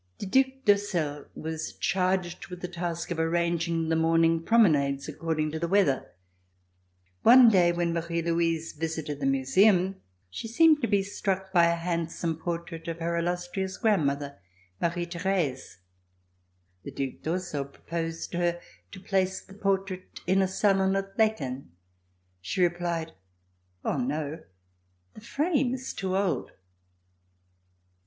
[0.17, 5.59] The Due d'Ursel was charged with the task of arranging the morning promenades, according to
[5.59, 6.11] the weather.
[7.21, 10.01] One day when Marie Louise visited the Museum
[10.31, 14.39] she seemed to be struck by a handsome portrait of her illustrious grandmother,
[14.81, 15.77] Marie Therese.
[16.81, 18.61] The Due d'Ursel proposed to her
[18.93, 21.67] to place the portrait in a salon at Laeken.
[22.39, 23.13] She replied:
[23.85, 24.45] 0h n(j,
[25.13, 26.49] the frame is too old!"